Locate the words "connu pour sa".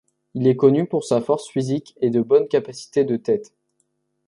0.55-1.21